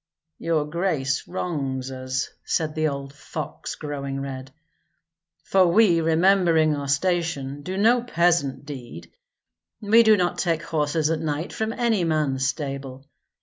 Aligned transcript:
"Your 0.39 0.65
grace 0.65 1.27
wrongs 1.27 1.91
us," 1.91 2.31
said 2.43 2.73
old 2.79 3.13
fox, 3.13 3.75
growing 3.75 4.19
red, 4.19 4.51
"for 5.43 5.67
we, 5.67 6.01
remembering 6.01 6.75
our 6.75 6.87
station, 6.87 7.61
do 7.61 7.77
no 7.77 8.01
peasant 8.01 8.65
deed. 8.65 9.11
We 9.79 10.01
do 10.01 10.17
not 10.17 10.39
take 10.39 10.63
horses 10.63 11.11
at 11.11 11.19
night 11.19 11.53
from 11.53 11.71
any 11.71 12.03
man's 12.03 12.47
stable. 12.47 13.05